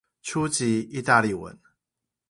[0.23, 1.59] 初級義大利文